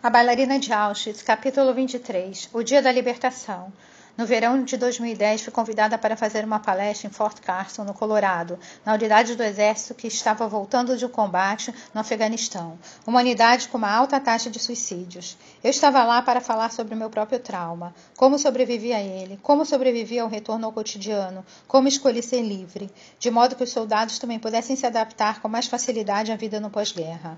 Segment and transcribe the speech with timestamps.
[0.00, 3.72] A bailarina de Auschwitz, capítulo 23, o dia da libertação.
[4.16, 8.56] No verão de 2010, fui convidada para fazer uma palestra em Fort Carson, no Colorado,
[8.86, 13.76] na unidade do exército que estava voltando de um combate no Afeganistão, uma unidade com
[13.76, 15.36] uma alta taxa de suicídios.
[15.64, 19.66] Eu estava lá para falar sobre o meu próprio trauma, como sobrevivi a ele, como
[19.66, 22.88] sobrevivi ao retorno ao cotidiano, como escolhi ser livre,
[23.18, 26.70] de modo que os soldados também pudessem se adaptar com mais facilidade à vida no
[26.70, 27.36] pós-guerra.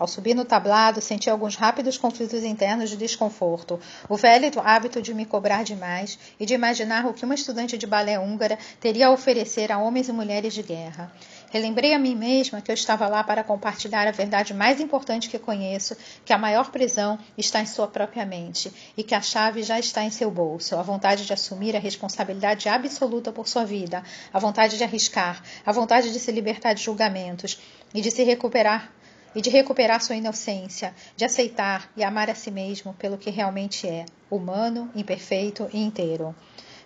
[0.00, 3.78] Ao subir no tablado, senti alguns rápidos conflitos internos de desconforto.
[4.08, 7.86] O velho hábito de me cobrar demais e de imaginar o que uma estudante de
[7.86, 11.12] balé húngara teria a oferecer a homens e mulheres de guerra.
[11.50, 15.38] Relembrei a mim mesma que eu estava lá para compartilhar a verdade mais importante que
[15.38, 19.78] conheço, que a maior prisão está em sua própria mente e que a chave já
[19.78, 24.38] está em seu bolso, a vontade de assumir a responsabilidade absoluta por sua vida, a
[24.38, 27.60] vontade de arriscar, a vontade de se libertar de julgamentos
[27.92, 28.90] e de se recuperar
[29.34, 33.86] e de recuperar sua inocência, de aceitar e amar a si mesmo pelo que realmente
[33.86, 36.34] é, humano, imperfeito e inteiro.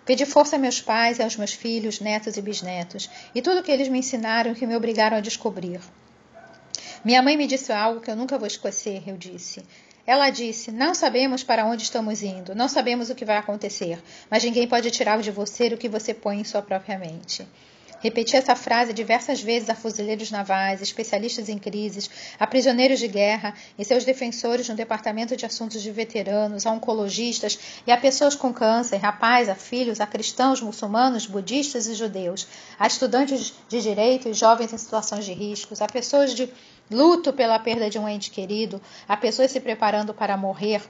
[0.05, 3.71] Pedi força a meus pais aos meus filhos, netos e bisnetos, e tudo o que
[3.71, 5.81] eles me ensinaram e que me obrigaram a descobrir.
[7.03, 9.63] Minha mãe me disse algo que eu nunca vou esquecer, eu disse.
[10.05, 14.43] Ela disse: Não sabemos para onde estamos indo, não sabemos o que vai acontecer, mas
[14.43, 17.47] ninguém pode tirar de você o que você põe em sua própria mente.
[18.05, 22.07] Repeti essa frase diversas vezes a fuzileiros navais, especialistas em crises,
[22.39, 27.57] a prisioneiros de guerra e seus defensores no Departamento de Assuntos de Veteranos, a oncologistas
[27.87, 32.85] e a pessoas com câncer, pais, a filhos, a cristãos, muçulmanos, budistas e judeus, a
[32.85, 36.47] estudantes de direito e jovens em situações de riscos, a pessoas de
[36.91, 40.83] luto pela perda de um ente querido, a pessoas se preparando para morrer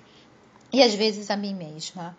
[0.69, 2.13] e às vezes a mim mesma.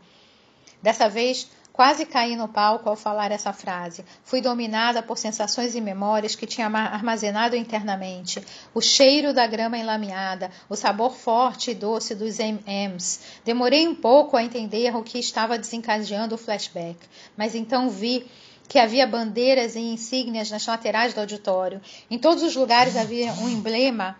[0.82, 4.02] Dessa vez, Quase caí no palco ao falar essa frase.
[4.24, 8.42] Fui dominada por sensações e memórias que tinha armazenado internamente.
[8.72, 13.20] O cheiro da grama enlameada, o sabor forte e doce dos M&M's.
[13.44, 16.96] Demorei um pouco a entender o que estava desencadeando o flashback,
[17.36, 18.26] mas então vi
[18.66, 21.82] que havia bandeiras e insígnias nas laterais do auditório.
[22.10, 24.16] Em todos os lugares havia um emblema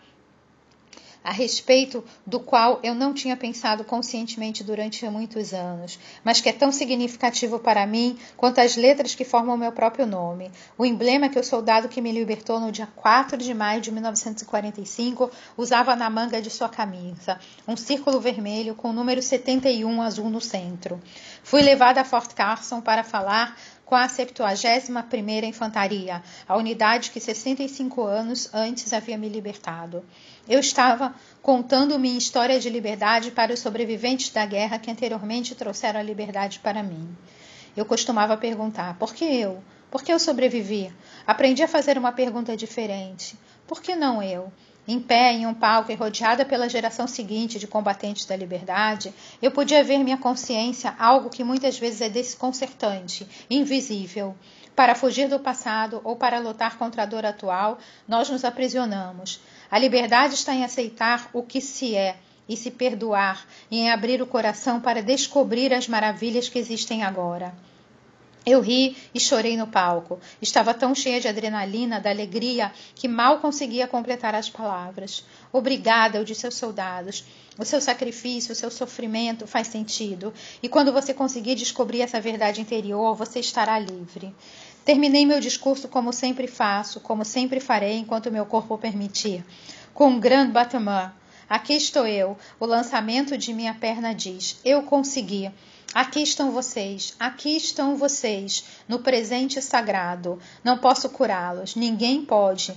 [1.27, 6.53] a respeito do qual eu não tinha pensado conscientemente durante muitos anos, mas que é
[6.53, 10.53] tão significativo para mim quanto as letras que formam meu próprio nome.
[10.79, 15.29] O emblema que o soldado que me libertou no dia 4 de maio de 1945
[15.57, 20.41] usava na manga de sua camisa, um círculo vermelho com o número 71 azul no
[20.41, 21.01] centro.
[21.43, 28.03] Fui levada a Fort Carson para falar com a 71ª Infantaria, a unidade que 65
[28.03, 30.05] anos antes havia me libertado.
[30.49, 36.01] Eu estava contando minha história de liberdade para os sobreviventes da guerra que anteriormente trouxeram
[36.01, 37.17] a liberdade para mim.
[37.77, 39.63] Eu costumava perguntar: por que eu?
[39.89, 40.93] Por que eu sobrevivi?
[41.25, 44.53] Aprendi a fazer uma pergunta diferente: por que não eu?
[44.89, 49.51] Em pé em um palco e rodeada pela geração seguinte de combatentes da liberdade, eu
[49.51, 54.37] podia ver minha consciência algo que muitas vezes é desconcertante, invisível.
[54.77, 59.41] Para fugir do passado ou para lutar contra a dor atual, nós nos aprisionamos.
[59.71, 62.17] A liberdade está em aceitar o que se é
[62.49, 67.53] e se perdoar, e em abrir o coração para descobrir as maravilhas que existem agora.
[68.49, 70.21] Eu ri e chorei no palco.
[70.41, 75.25] Estava tão cheia de adrenalina, da alegria, que mal conseguia completar as palavras.
[75.53, 77.25] Obrigada, eu disse aos soldados.
[77.59, 80.33] O seu sacrifício, o seu sofrimento faz sentido.
[80.63, 84.33] E quando você conseguir descobrir essa verdade interior, você estará livre.
[84.85, 89.45] Terminei meu discurso como sempre faço, como sempre farei enquanto meu corpo permitir.
[89.93, 91.11] Com um grande battement.
[91.49, 92.39] Aqui estou eu.
[92.61, 95.51] O lançamento de minha perna diz: Eu consegui.
[95.95, 100.39] Aqui estão vocês, aqui estão vocês, no presente sagrado.
[100.63, 102.77] Não posso curá-los, ninguém pode,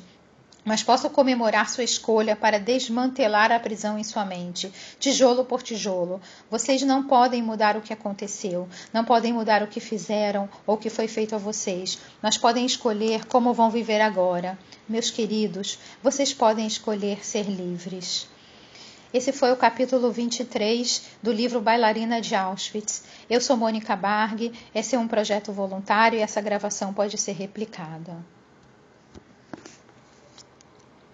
[0.63, 6.21] mas posso comemorar sua escolha para desmantelar a prisão em sua mente, tijolo por tijolo.
[6.49, 10.77] Vocês não podem mudar o que aconteceu, não podem mudar o que fizeram ou o
[10.77, 14.57] que foi feito a vocês, mas podem escolher como vão viver agora.
[14.87, 18.27] Meus queridos, vocês podem escolher ser livres.
[19.11, 23.03] Esse foi o capítulo 23 do livro Bailarina de Auschwitz.
[23.27, 28.15] Eu sou Mônica Barg, esse é um projeto voluntário e essa gravação pode ser replicada.